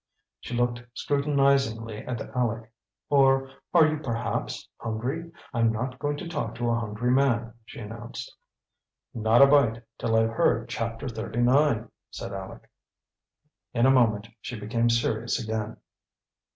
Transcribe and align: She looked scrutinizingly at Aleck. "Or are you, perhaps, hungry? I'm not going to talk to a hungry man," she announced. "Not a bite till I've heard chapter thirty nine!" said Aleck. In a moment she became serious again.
She 0.39 0.55
looked 0.55 0.81
scrutinizingly 0.95 1.99
at 2.07 2.35
Aleck. 2.35 2.71
"Or 3.11 3.51
are 3.71 3.85
you, 3.85 3.97
perhaps, 3.99 4.67
hungry? 4.77 5.31
I'm 5.53 5.71
not 5.71 5.99
going 5.99 6.17
to 6.17 6.27
talk 6.27 6.55
to 6.55 6.71
a 6.71 6.79
hungry 6.79 7.11
man," 7.11 7.53
she 7.65 7.81
announced. 7.81 8.35
"Not 9.13 9.43
a 9.43 9.45
bite 9.45 9.83
till 9.99 10.15
I've 10.15 10.31
heard 10.31 10.69
chapter 10.69 11.07
thirty 11.07 11.41
nine!" 11.41 11.91
said 12.09 12.31
Aleck. 12.31 12.67
In 13.75 13.85
a 13.85 13.91
moment 13.91 14.27
she 14.41 14.59
became 14.59 14.89
serious 14.89 15.37
again. 15.39 15.77